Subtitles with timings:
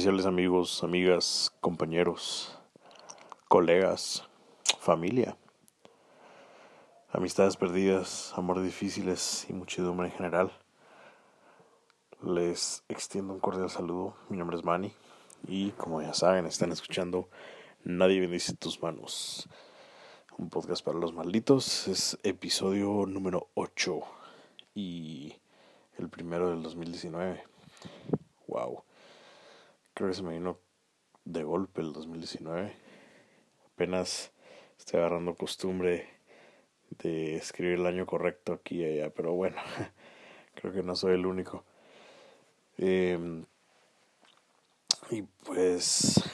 [0.00, 2.58] apreciables amigos, amigas, compañeros,
[3.48, 4.26] colegas,
[4.78, 5.36] familia,
[7.12, 10.52] amistades perdidas, amores difíciles y muchedumbre en general.
[12.22, 14.14] Les extiendo un cordial saludo.
[14.30, 14.94] Mi nombre es Manny
[15.46, 17.28] y como ya saben, están escuchando
[17.84, 19.50] Nadie bendice tus manos.
[20.38, 21.88] Un podcast para los malditos.
[21.88, 24.00] Es episodio número 8
[24.74, 25.34] y
[25.98, 27.44] el primero del 2019.
[28.46, 28.82] Wow.
[30.00, 30.58] Creo que se me vino
[31.26, 32.74] de golpe el 2019.
[33.74, 34.32] Apenas
[34.78, 36.08] estoy agarrando costumbre
[36.88, 39.58] de escribir el año correcto aquí y allá, pero bueno,
[40.54, 41.66] creo que no soy el único.
[42.78, 43.44] Eh,
[45.10, 46.24] y pues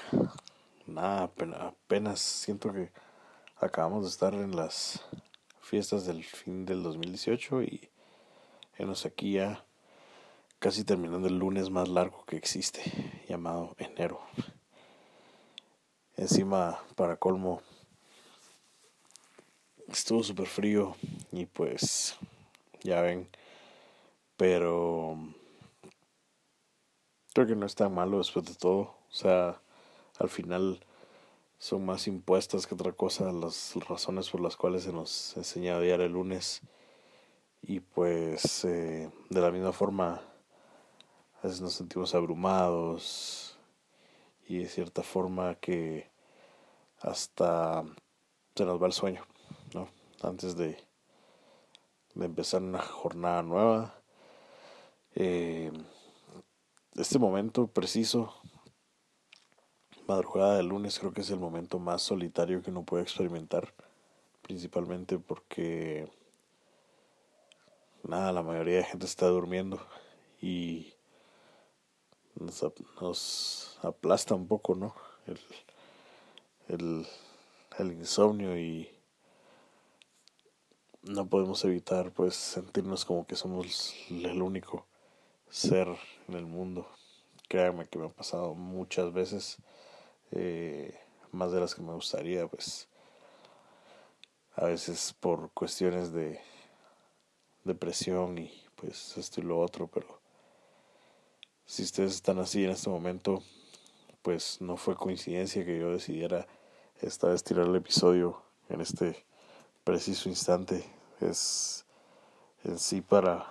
[0.86, 2.92] nada, apenas, apenas siento que
[3.56, 5.04] acabamos de estar en las
[5.60, 7.90] fiestas del fin del 2018 y
[8.78, 9.65] enos aquí ya
[10.58, 12.82] casi terminando el lunes más largo que existe,
[13.28, 14.20] llamado enero.
[16.16, 17.60] Encima, para colmo,
[19.88, 20.96] estuvo súper frío
[21.30, 22.16] y pues
[22.82, 23.28] ya ven,
[24.36, 25.18] pero
[27.34, 28.80] creo que no es tan malo después de todo.
[28.80, 29.60] O sea,
[30.18, 30.80] al final
[31.58, 35.78] son más impuestas que otra cosa las razones por las cuales se nos enseña a
[35.78, 36.62] odiar el lunes.
[37.60, 40.22] Y pues eh, de la misma forma
[41.46, 43.56] a veces nos sentimos abrumados
[44.48, 46.10] y de cierta forma que
[46.98, 47.84] hasta
[48.56, 49.24] se nos va el sueño,
[49.72, 49.88] ¿no?
[50.22, 50.76] Antes de,
[52.16, 53.94] de empezar una jornada nueva.
[55.14, 55.70] Eh,
[56.96, 58.34] este momento preciso,
[60.08, 63.72] madrugada del lunes, creo que es el momento más solitario que uno puede experimentar,
[64.42, 66.10] principalmente porque
[68.02, 69.80] nada, la mayoría de gente está durmiendo
[70.42, 70.95] y
[72.40, 72.64] nos,
[73.00, 74.94] nos aplasta un poco, ¿no?
[76.68, 77.06] El,
[77.78, 78.88] el, insomnio y
[81.02, 84.86] no podemos evitar pues sentirnos como que somos el único
[85.48, 85.88] ser
[86.28, 86.88] en el mundo.
[87.48, 89.58] Créanme que me ha pasado muchas veces,
[90.32, 90.98] eh,
[91.30, 92.88] más de las que me gustaría, pues
[94.56, 96.40] a veces por cuestiones de
[97.64, 100.20] depresión y pues esto y lo otro, pero
[101.66, 103.42] si ustedes están así en este momento,
[104.22, 106.46] pues no fue coincidencia que yo decidiera
[107.00, 109.24] esta vez tirar el episodio en este
[109.84, 110.84] preciso instante.
[111.20, 111.84] Es
[112.64, 113.46] en sí para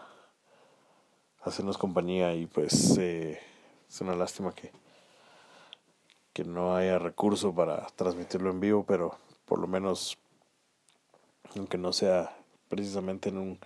[1.41, 3.39] hacernos compañía y pues eh,
[3.87, 4.71] es una lástima que
[6.35, 10.17] que no haya recurso para transmitirlo en vivo, pero por lo menos
[11.55, 12.35] aunque no sea
[12.67, 13.59] precisamente en un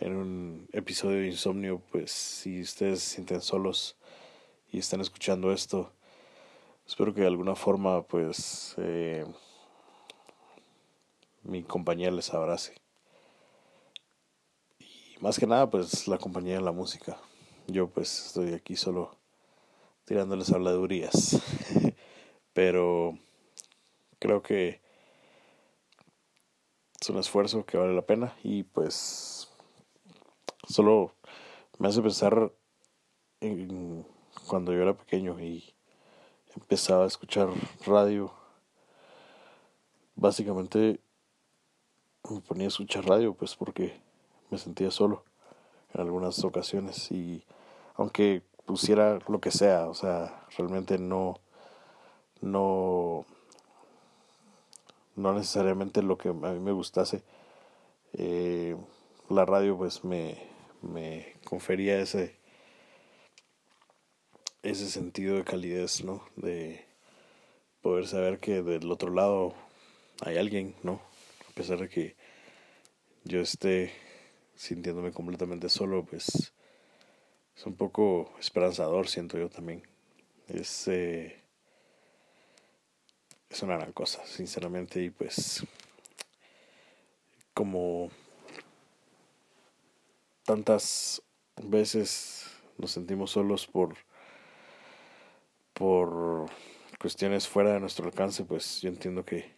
[0.00, 3.96] en un episodio de insomnio, pues si ustedes se sienten solos
[4.70, 5.92] y están escuchando esto,
[6.86, 9.24] espero que de alguna forma pues eh,
[11.42, 12.74] mi compañía les abrace.
[14.78, 17.18] Y más que nada pues la compañía de la música.
[17.66, 19.16] Yo pues estoy aquí solo
[20.04, 21.40] tirándoles habladurías.
[22.52, 23.18] Pero
[24.18, 24.80] creo que
[27.00, 29.43] es un esfuerzo que vale la pena y pues
[30.68, 31.12] solo
[31.78, 32.52] me hace pensar
[33.40, 34.06] en
[34.46, 35.74] cuando yo era pequeño y
[36.54, 37.48] empezaba a escuchar
[37.86, 38.32] radio.
[40.16, 41.00] Básicamente
[42.30, 44.00] me ponía a escuchar radio pues porque
[44.50, 45.24] me sentía solo
[45.92, 47.44] en algunas ocasiones y
[47.96, 51.40] aunque pusiera lo que sea, o sea, realmente no
[52.40, 53.24] no
[55.16, 57.22] no necesariamente lo que a mí me gustase
[58.14, 58.76] eh,
[59.28, 60.53] la radio pues me,
[60.84, 62.36] me confería ese
[64.62, 66.84] ese sentido de calidez no de
[67.82, 69.54] poder saber que del otro lado
[70.20, 71.02] hay alguien no
[71.48, 72.16] a pesar de que
[73.24, 73.92] yo esté
[74.54, 76.52] sintiéndome completamente solo pues
[77.56, 79.82] es un poco esperanzador siento yo también.
[80.48, 81.40] Es eh,
[83.48, 85.64] es una gran cosa sinceramente y pues
[87.54, 88.10] como
[90.44, 91.22] tantas
[91.62, 93.94] veces nos sentimos solos por
[95.72, 96.46] por
[97.00, 99.54] cuestiones fuera de nuestro alcance pues yo entiendo que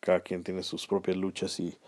[0.00, 1.78] cada quien tiene sus propias luchas y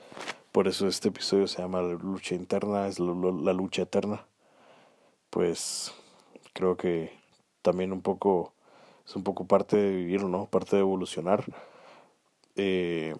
[0.52, 4.26] por eso este episodio se llama la lucha interna es la lucha eterna
[5.30, 5.92] pues
[6.52, 7.10] creo que
[7.62, 8.54] también un poco
[9.06, 10.46] es un poco parte de vivir, ¿no?
[10.46, 11.44] Parte de evolucionar.
[12.56, 13.14] Eh,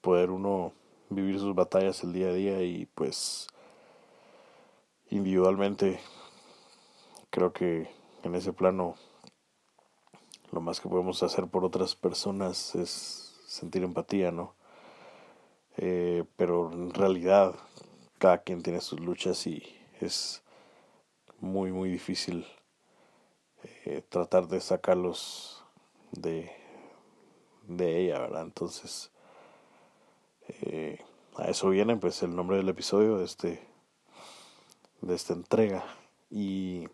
[0.00, 0.72] poder uno
[1.08, 3.46] vivir sus batallas el día a día y pues
[5.10, 6.00] individualmente
[7.30, 7.90] creo que
[8.22, 8.96] en ese plano
[10.52, 14.54] lo más que podemos hacer por otras personas es sentir empatía, ¿no?
[15.76, 17.54] Eh, pero en realidad
[18.18, 19.62] cada quien tiene sus luchas y
[20.00, 20.42] es
[21.38, 22.46] muy muy difícil
[23.84, 25.64] eh, tratar de sacarlos
[26.12, 26.50] de,
[27.68, 28.42] de ella, ¿verdad?
[28.42, 29.12] Entonces,
[30.48, 30.98] eh,
[31.36, 33.65] a eso viene pues el nombre del episodio este
[35.00, 35.84] de esta entrega.
[36.30, 36.88] Y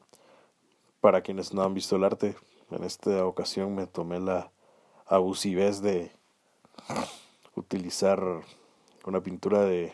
[1.01, 2.37] para quienes no han visto el arte
[2.71, 4.51] en esta ocasión me tomé la
[5.07, 6.11] abusivez de
[7.55, 8.23] utilizar
[9.05, 9.93] una pintura de,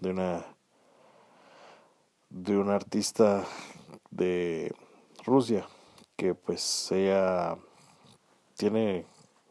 [0.00, 0.44] de una
[2.28, 3.44] de una artista
[4.10, 4.72] de
[5.24, 5.66] Rusia
[6.16, 7.56] que pues ella
[8.56, 9.06] tiene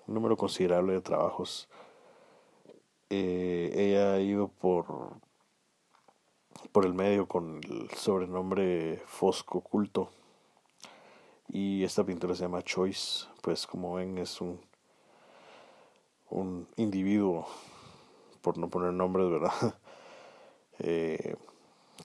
[0.07, 1.67] un número considerable de trabajos.
[3.09, 4.85] Eh, ella ha ido por
[6.71, 10.09] por el medio con el sobrenombre Fosco Culto
[11.47, 14.59] y esta pintura se llama Choice pues como ven es un
[16.29, 17.47] un individuo
[18.41, 19.79] por no poner nombres verdad
[20.79, 21.35] eh,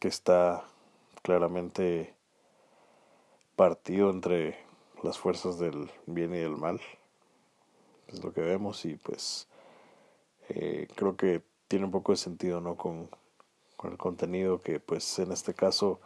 [0.00, 0.64] que está
[1.22, 2.14] claramente
[3.56, 4.58] partido entre
[5.02, 6.80] las fuerzas del bien y del mal.
[8.08, 9.48] Es lo que vemos y pues
[10.48, 13.08] eh, creo que tiene un poco de sentido no con,
[13.88, 16.00] el contenido que pues en este caso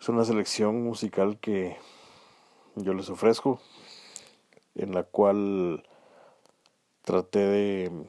[0.00, 1.76] es una selección musical que
[2.76, 3.60] yo les ofrezco
[4.74, 5.84] en la cual
[7.02, 8.06] traté de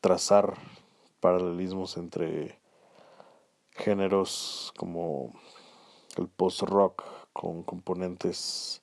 [0.00, 0.54] trazar
[1.20, 2.58] paralelismos entre
[3.72, 5.32] géneros como
[6.16, 8.82] el post-rock con componentes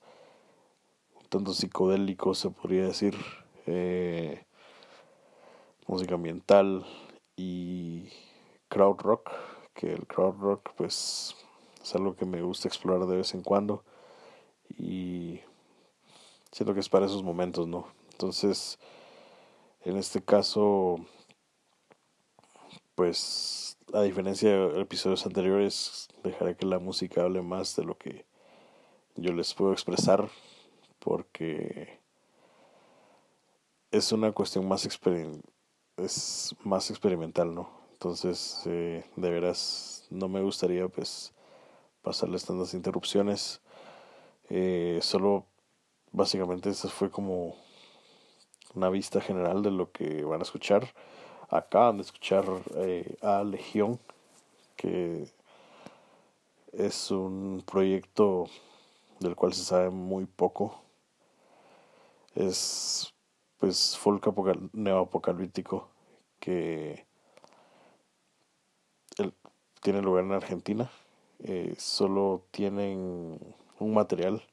[1.20, 3.16] un tanto psicodélicos se podría decir
[3.66, 4.46] eh,
[5.88, 6.86] música ambiental
[7.36, 8.10] y
[8.70, 9.32] crowd rock
[9.74, 11.36] que el crowd rock pues
[11.82, 13.84] es algo que me gusta explorar de vez en cuando
[14.78, 15.42] y
[16.52, 18.80] siento que es para esos momentos no entonces
[19.84, 21.00] en este caso
[22.96, 28.26] pues a diferencia de episodios anteriores, dejaré que la música hable más de lo que
[29.16, 30.30] yo les puedo expresar,
[31.00, 32.00] porque
[33.92, 34.88] es una cuestión más,
[35.98, 37.79] es más experimental, ¿no?
[38.00, 41.34] Entonces, eh, de veras, no me gustaría, pues,
[42.02, 43.62] pasarles tantas interrupciones.
[44.50, 45.46] Eh, solo,
[46.12, 47.56] básicamente, esa fue como
[48.74, 50.94] una vista general de lo que van a escuchar
[51.50, 54.00] acaban de escuchar eh, a Legión,
[54.76, 55.28] que
[56.74, 58.48] es un proyecto
[59.20, 60.82] del cual se sabe muy poco.
[62.36, 63.14] Es
[63.58, 64.26] pues folk
[64.74, 65.90] neoapocalíptico
[66.40, 67.06] que
[69.82, 70.90] tiene lugar en Argentina.
[71.44, 73.40] Eh, solo tienen
[73.80, 74.44] un material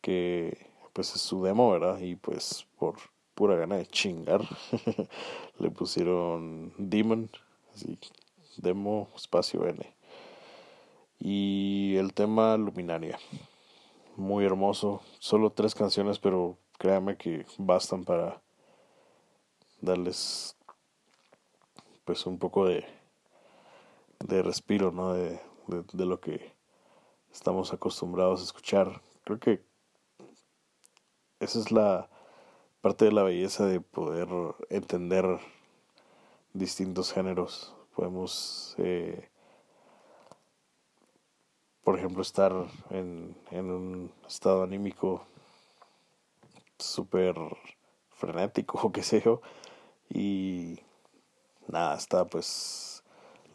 [0.00, 1.98] que pues es su demo, ¿verdad?
[1.98, 2.96] Y pues por
[3.34, 4.40] pura gana de chingar.
[5.58, 7.30] Le pusieron Demon,
[7.74, 7.98] así,
[8.56, 9.94] demo espacio N.
[11.20, 13.18] Y el tema Luminaria.
[14.16, 15.02] Muy hermoso.
[15.18, 18.40] Solo tres canciones, pero créanme que bastan para
[19.80, 20.56] darles
[22.06, 22.86] pues un poco de,
[24.24, 25.12] de respiro, ¿no?
[25.12, 26.54] De, de, lo que
[27.32, 29.02] estamos acostumbrados a escuchar.
[29.24, 29.64] Creo que
[31.40, 32.08] esa es la
[32.80, 34.28] parte de la belleza de poder
[34.70, 35.24] entender
[36.52, 37.74] distintos géneros.
[37.94, 39.28] Podemos, eh,
[41.82, 42.52] por ejemplo, estar
[42.90, 45.26] en, en un estado anímico
[46.78, 47.36] súper
[48.10, 49.40] frenético o qué sé yo.
[50.08, 50.80] Y
[51.68, 52.95] nada, está pues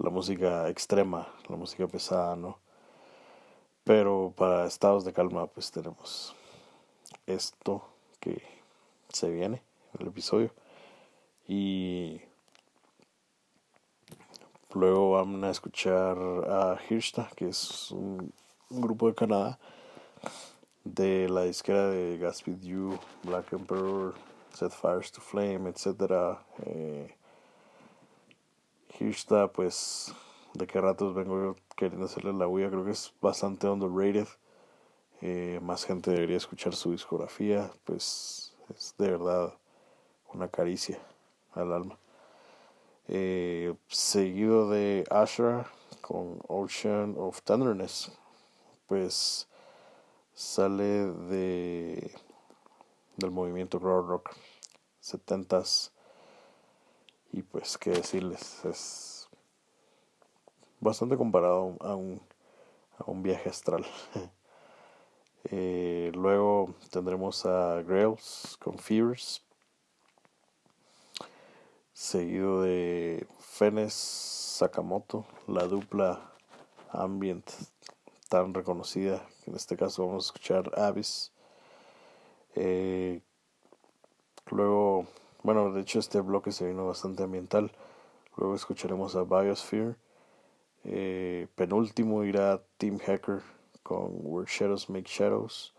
[0.01, 2.58] la música extrema, la música pesada, ¿no?
[3.84, 6.36] Pero para estados de calma pues tenemos
[7.27, 7.84] esto
[8.20, 8.41] que
[9.10, 9.62] se viene
[10.00, 10.53] el episodio.
[11.48, 12.22] Y
[14.74, 18.34] luego van a escuchar a Hirsta, que es un,
[18.70, 19.60] grupo de Canadá,
[20.86, 24.13] de la disquera de Gatsby You, Black Emperor,
[24.53, 26.39] Set Fires to Flame, etc.
[29.01, 30.13] Hirsta, pues,
[30.53, 34.27] de qué ratos vengo yo queriendo hacerle la huella, creo que es bastante underrated.
[35.22, 39.53] Eh, más gente debería escuchar su discografía, pues es de verdad
[40.34, 41.00] una caricia
[41.53, 41.98] al alma.
[43.08, 45.65] Eh, seguido de Asher
[46.01, 48.12] con Ocean of Tenderness,
[48.88, 49.48] pues
[50.34, 52.12] sale de
[53.17, 54.36] del movimiento crowd rock
[55.01, 55.91] 70s
[57.32, 59.30] y pues qué decirles es
[60.80, 62.22] bastante comparado a un,
[62.98, 63.86] a un viaje astral
[65.46, 69.42] Eh, luego tendremos a Grails con Fears.
[71.94, 76.32] Seguido de Fenes Sakamoto, la dupla
[76.90, 77.50] ambient
[78.30, 79.28] tan reconocida.
[79.46, 81.32] En este caso vamos a escuchar Abyss.
[82.56, 83.22] Eh,
[84.52, 85.08] luego,
[85.43, 87.71] bueno, de hecho este bloque se vino bastante ambiental.
[88.38, 89.95] Luego escucharemos a Biosphere.
[90.83, 93.41] Eh, penúltimo irá Team Hacker
[93.83, 95.74] con Where Shadows Make Shadows.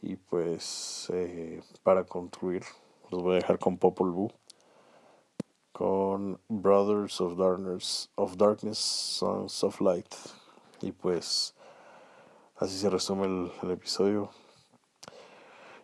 [0.00, 2.62] Y pues eh, para concluir,
[3.10, 4.32] los voy a dejar con Popol Vuh.
[5.72, 10.14] Con Brothers of Darkness, of Darkness, Sons of Light.
[10.80, 11.54] Y pues
[12.56, 14.30] así se resume el, el episodio.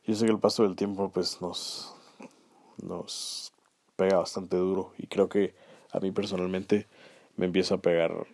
[0.05, 1.98] Yo sé que el paso del tiempo pues nos,
[2.83, 3.53] nos
[3.97, 5.55] pega bastante duro y creo que
[5.93, 6.87] a mí personalmente
[7.37, 8.27] me empieza a pegar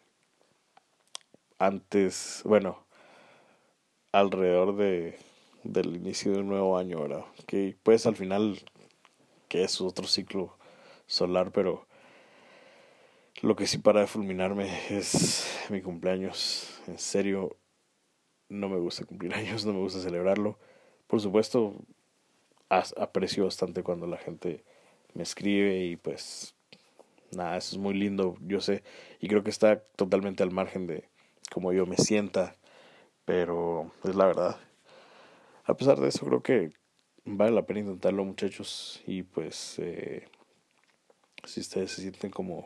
[1.59, 2.85] antes, bueno,
[4.13, 5.19] alrededor de
[5.65, 7.25] del inicio de un nuevo año, ¿verdad?
[7.47, 8.61] Que pues al final
[9.49, 10.57] que es otro ciclo
[11.07, 11.87] solar, pero
[13.43, 16.81] lo que sí para de fulminarme es mi cumpleaños.
[16.87, 17.57] En serio,
[18.49, 20.59] no me gusta cumplir años, no me gusta celebrarlo.
[21.07, 21.75] Por supuesto,
[22.69, 24.65] aprecio bastante cuando la gente
[25.15, 26.55] me escribe y pues
[27.33, 28.83] nada, eso es muy lindo, yo sé,
[29.21, 31.09] y creo que está totalmente al margen de
[31.51, 32.57] cómo yo me sienta,
[33.25, 34.61] pero es la verdad.
[35.65, 36.73] A pesar de eso, creo que
[37.25, 40.29] vale la pena intentarlo, muchachos, y pues eh,
[41.45, 42.57] si ustedes se sienten como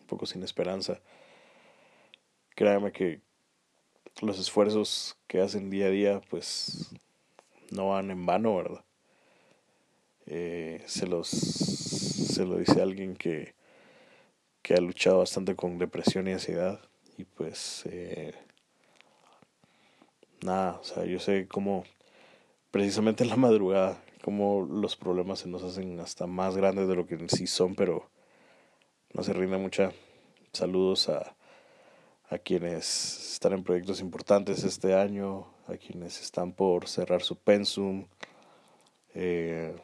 [0.00, 1.00] un poco sin esperanza,
[2.54, 3.20] créanme que
[4.22, 6.90] los esfuerzos que hacen día a día, pues
[7.70, 8.84] no van en vano, ¿verdad?
[10.30, 13.54] Eh, se los se lo dice alguien que
[14.62, 16.80] que ha luchado bastante con depresión y ansiedad.
[17.16, 18.34] Y pues eh,
[20.42, 21.84] nada o sea yo sé cómo
[22.70, 27.06] precisamente en la madrugada cómo los problemas se nos hacen hasta más grandes de lo
[27.06, 28.10] que en sí son pero
[29.14, 29.92] no se rinda mucha.
[30.52, 31.34] Saludos a
[32.30, 38.06] a quienes están en proyectos importantes este año a quienes están por cerrar su pensum
[39.14, 39.74] eh,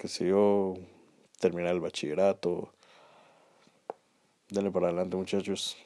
[0.00, 0.76] que sé yo,
[1.38, 2.72] terminar el bachillerato.
[4.48, 5.76] Denle para adelante muchachos.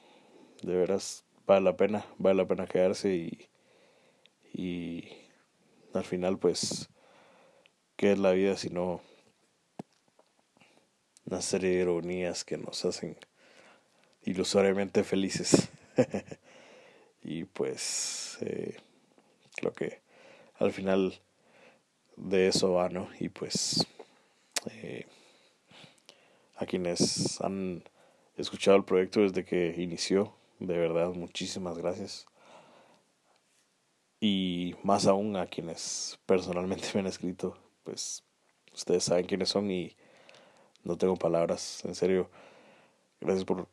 [0.62, 3.48] De veras, vale la pena, vale la pena quedarse y,
[4.52, 5.08] y
[5.94, 6.88] al final pues,
[7.96, 9.00] ¿qué es la vida si no
[11.26, 13.16] una serie de ironías que nos hacen
[14.22, 15.70] ilusoriamente felices?
[17.24, 18.76] y pues, eh,
[19.56, 20.02] creo que
[20.60, 21.20] al final
[22.16, 23.08] de eso va, ¿no?
[23.18, 23.84] Y pues
[24.66, 25.06] eh,
[26.56, 27.82] a quienes han
[28.36, 30.34] escuchado el proyecto desde que inició.
[30.58, 32.26] De verdad, muchísimas gracias.
[34.20, 38.22] Y más aún a quienes personalmente me han escrito, pues
[38.72, 39.96] ustedes saben quiénes son y
[40.82, 41.84] no tengo palabras.
[41.84, 42.30] En serio,
[43.20, 43.68] gracias por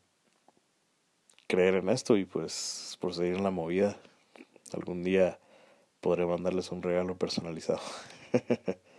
[1.47, 3.97] creer en esto y pues por seguir en la movida.
[4.73, 5.39] Algún día
[5.99, 7.81] podré mandarles un regalo personalizado.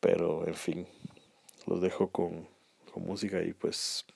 [0.00, 0.86] Pero, en fin,
[1.66, 2.48] los dejo con,
[2.92, 4.06] con música y pues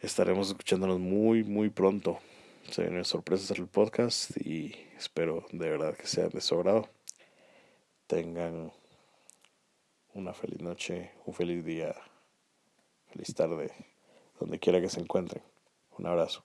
[0.00, 2.18] estaremos escuchándonos muy, muy pronto.
[2.70, 6.88] Se vienen sorpresas en el podcast y espero de verdad que sean de su agrado.
[8.06, 8.72] Tengan
[10.14, 11.94] una feliz noche, un feliz día,
[13.12, 13.72] feliz tarde,
[14.38, 15.42] donde quiera que se encuentren.
[15.98, 16.44] Un abrazo.